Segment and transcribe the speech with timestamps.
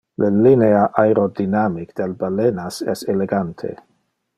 [0.21, 3.75] Le linea aerodynamic del balenas es elegante.